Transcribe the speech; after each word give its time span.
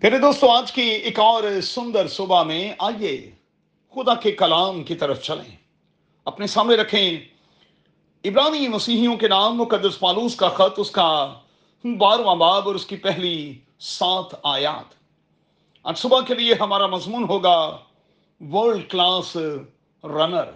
پھر 0.00 0.18
دوستو، 0.18 0.50
آج 0.50 0.72
کی 0.72 0.82
ایک 0.82 1.18
اور 1.18 1.60
سندر 1.60 2.08
صبح 2.08 2.42
میں 2.42 2.72
آئیے، 2.78 3.30
خدا 3.94 4.14
کے 4.14 4.32
کلام 4.32 4.84
کی 4.84 4.94
طرف 4.94 5.22
چلیں۔ 5.22 5.56
اپنے 6.24 6.46
سامنے 6.46 6.76
رکھیں 6.76 7.20
عبرانی 8.24 8.68
مسیحیوں 8.68 9.16
کے 9.16 9.28
نام 9.28 9.56
مقدس 9.56 9.98
پالوس 9.98 10.36
کا 10.36 10.48
خط، 10.48 10.78
اس 10.78 10.90
کا 10.90 11.34
بارواں 11.84 12.36
باب 12.36 12.66
اور 12.66 12.74
اس 12.74 12.86
کی 12.86 12.96
پہلی 12.96 13.58
سات 13.78 14.34
آیات۔ 14.42 14.94
آج 15.82 15.98
صبح 15.98 16.20
کے 16.20 16.34
لیے 16.34 16.54
ہمارا 16.60 16.86
مضمون 16.86 17.24
ہوگا 17.24 17.78
ورلڈ 18.52 18.90
کلاس 18.90 19.36
رنر۔ 20.04 20.50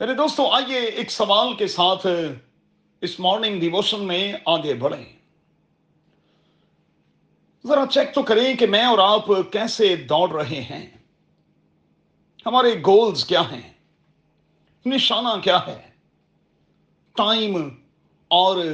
میرے 0.00 0.14
دوستو، 0.14 0.46
آئیے 0.46 0.80
ایک 0.80 1.10
سوال 1.10 1.56
کے 1.56 1.66
ساتھ 1.66 2.06
اس 3.00 3.20
مارننگ 3.20 3.60
ڈیووشن 3.60 4.00
میں 4.00 4.32
آگے 4.46 4.74
بڑھیں۔ 4.74 5.17
ذرا 7.66 7.86
چیک 7.86 8.14
تو 8.14 8.22
کریں 8.22 8.54
کہ 8.54 8.66
میں 8.66 8.84
اور 8.84 8.98
آپ 8.98 9.26
کیسے 9.52 9.96
دوڑ 9.96 10.30
رہے 10.30 10.60
ہیں۔ 10.60 10.90
ہمارے 12.46 12.74
گولز 12.74 13.24
کیا 13.24 13.40
ہیں؟ 13.40 13.72
نشانہ 14.86 15.40
کیا 15.44 15.66
ہے؟ 15.66 15.90
ٹائم 17.16 17.68
اور 18.28 18.64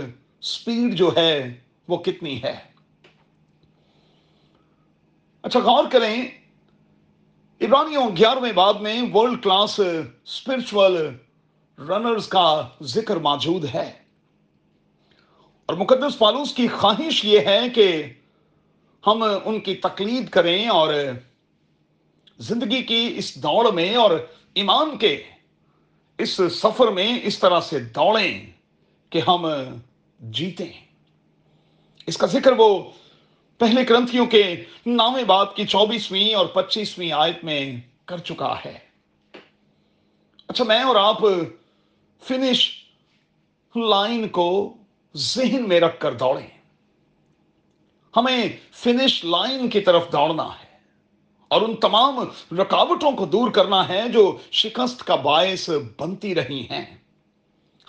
سپیڈ 0.41 0.95
جو 0.95 1.11
ہے 1.17 1.61
وہ 1.89 1.97
کتنی 1.97 2.43
ہے؟ 2.43 2.61
اچھا 5.43 5.61
غور 5.61 5.85
کریں۔ 5.93 6.27
عبرانیوں، 7.61 8.17
گیارہویں 8.17 8.53
باب 8.53 8.81
میں 8.81 9.03
ورلڈ 9.15 9.43
کلاس 9.43 9.81
اسپرچل 10.25 10.97
رنرز 11.79 12.27
کا 12.27 12.69
ذکر 12.83 13.17
موجود 13.17 13.65
ہے۔ 13.75 13.93
اور 15.67 15.77
مقدس 15.77 16.19
پالوس 16.19 16.55
کی 16.55 16.69
خواہش 16.69 17.25
یہ 17.25 17.41
ہے 17.41 17.69
کہ 17.75 18.13
ہم 19.07 19.25
ان 19.45 19.61
کی 19.61 19.75
تقلید 19.75 20.29
کریں 20.29 20.69
اور 20.69 20.95
زندگی 22.39 22.83
کی 22.83 23.15
اس 23.17 23.43
دوڑ 23.43 23.73
میں 23.73 23.95
اور 23.95 24.11
ایمان 24.55 24.99
کے 24.99 25.23
اس 26.19 26.41
سفر 26.51 26.89
میں 26.89 27.19
اس 27.23 27.39
طرح 27.39 27.61
سے 27.61 27.79
دوڑیں 27.79 28.51
کہ 29.11 29.21
ہم 29.29 29.47
جیتیں۔ 30.21 30.73
اس 32.07 32.17
کا 32.17 32.27
ذکر 32.27 32.53
وہ 32.57 32.91
پہلے 33.59 33.85
کرنتھیوں 33.85 34.27
کے 34.27 34.65
نامے 34.87 35.25
باب 35.25 35.57
کی 35.57 35.67
چوبیسویں 35.67 36.35
اور 36.35 36.47
پچیسویں 36.47 37.13
آیت 37.13 37.45
میں 37.45 37.77
کر 38.05 38.19
چکا 38.19 38.57
ہے۔ 38.65 38.79
اچھا 40.49 40.65
میں 40.65 40.81
اور 40.81 40.97
آپ 40.97 41.19
فنش 42.29 42.85
لائن 43.77 44.29
کو 44.29 44.77
ذہن 45.15 45.69
میں 45.69 45.81
رکھ 45.81 46.01
کر 46.01 46.13
دوڑیں۔ 46.13 46.64
ہمیں 48.17 48.49
فنش 48.73 49.25
لائن 49.25 49.71
کی 49.71 49.81
طرف 49.81 50.13
دوڑنا 50.13 50.45
ہے 50.45 50.79
اور 51.49 51.63
ان 51.63 51.77
تمام 51.77 52.21
رکاوٹوں 52.61 53.13
کو 53.13 53.27
دور 53.27 53.51
کرنا 53.51 53.89
ہے 53.89 54.09
جو 54.09 54.37
شکست 54.53 55.05
کا 55.05 55.15
باعث 55.15 55.71
بنتی 55.99 56.35
رہی 56.35 56.67
ہیں۔ 56.71 56.97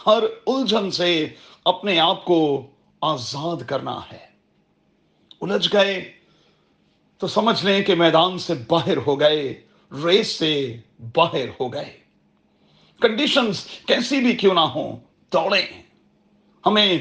ہر 0.08 0.24
الجھن 0.48 0.92
سے 0.92 1.30
اپنے 1.66 2.00
آپ 2.00 2.26
کو 2.26 2.68
آزاد 3.02 3.58
کرنا 3.68 4.00
ہے۔ 4.12 4.26
الجھ 5.42 5.70
گئے 5.74 6.12
تو 7.18 7.28
سمجھ 7.28 7.66
لیں 7.66 7.84
کہ 7.84 7.96
میدان 7.96 8.40
سے 8.40 8.54
باہر 8.68 8.98
ہو 8.98 9.20
گئے، 9.20 9.62
ریس 10.06 10.28
سے 10.28 10.78
باہر 11.16 11.48
ہو 11.60 11.74
گئے۔ 11.74 11.98
کنڈیشنز 13.02 13.66
کیسی 13.86 14.20
بھی 14.20 14.34
کیوں 14.36 14.54
نہ 14.54 14.60
ہو 14.60 14.98
دوڑیں۔ 15.34 15.84
ہمیں 16.66 16.98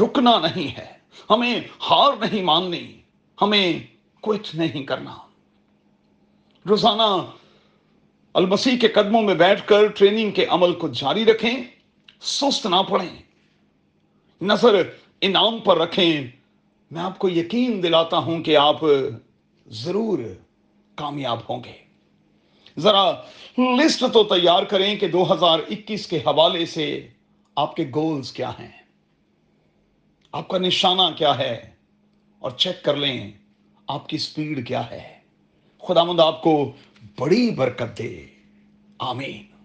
رکنا 0.00 0.38
نہیں 0.38 0.78
ہے۔ 0.78 0.97
ہمیں 1.30 1.60
ہار 1.90 2.12
نہیں 2.20 2.42
ماننی، 2.42 3.00
ہمیں 3.42 3.78
کچھ 4.20 4.56
نہیں 4.56 4.82
کرنا۔ 4.82 5.16
روزانہ 6.68 7.30
المسیح 8.34 8.78
کے 8.80 8.88
قدموں 8.88 9.22
میں 9.22 9.34
بیٹھ 9.34 9.66
کر 9.66 9.86
ٹریننگ 9.86 10.30
کے 10.30 10.46
عمل 10.46 10.74
کو 10.74 10.88
جاری 10.88 11.24
رکھیں، 11.24 11.62
سست 12.20 12.66
نہ 12.66 12.76
پڑیں 12.88 13.22
نظر 14.42 14.82
انعام 15.20 15.58
پر 15.58 15.78
رکھیں۔ 15.78 16.26
میں 16.90 17.02
آپ 17.02 17.18
کو 17.18 17.28
یقین 17.28 17.82
دلاتا 17.82 18.18
ہوں 18.18 18.42
کہ 18.42 18.56
آپ 18.56 18.76
ضرور 19.66 20.18
کامیاب 20.94 21.38
ہوں 21.48 21.64
گے۔ 21.64 21.76
ذرا 22.78 23.12
لسٹ 23.58 24.04
تو 24.12 24.24
تیار 24.24 24.62
کریں 24.62 24.96
کہ 24.96 25.08
دو 25.08 25.32
ہزار 25.32 25.58
اکیس 25.70 26.06
کے 26.06 26.16
حوالے 26.16 26.66
سے 26.66 27.08
آپ 27.56 27.76
کے 27.76 27.84
گولز 27.94 28.32
کیا 28.32 28.50
ہیں۔ 28.50 28.87
آپ 30.32 30.48
کا 30.48 30.58
نشانہ 30.58 31.02
کیا 31.16 31.38
ہے؟ 31.38 31.70
اور 32.38 32.50
چیک 32.50 32.84
کر 32.84 32.96
لیں، 32.96 33.30
آپ 33.86 34.08
کی 34.08 34.18
سپیڈ 34.18 34.68
کیا 34.68 34.90
ہے؟ 34.90 35.18
خدا 35.82 36.04
مند 36.04 36.20
آپ 36.20 36.42
کو 36.42 36.72
بڑی 37.18 37.50
برکت 37.50 37.98
دے۔ 37.98 38.26
آمین۔ 38.98 39.57